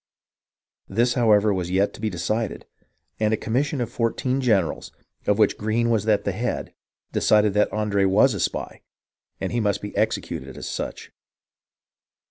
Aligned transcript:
This, 0.89 1.13
however, 1.13 1.53
was 1.53 1.69
yet 1.69 1.93
to 1.93 2.01
be 2.01 2.09
decided; 2.09 2.65
and 3.19 3.35
a 3.35 3.37
commission 3.37 3.79
of 3.79 3.91
four 3.91 4.11
teen 4.11 4.41
generals, 4.41 4.91
of 5.27 5.37
which 5.37 5.59
Greene 5.59 5.91
was 5.91 6.07
at 6.07 6.23
the 6.23 6.31
head, 6.31 6.73
decided 7.11 7.53
that 7.53 7.71
Andre 7.71 8.05
was 8.05 8.33
a 8.33 8.39
spy, 8.39 8.81
and 9.39 9.53
must 9.61 9.79
be 9.79 9.95
executed 9.95 10.57
as 10.57 10.67
such. 10.67 11.11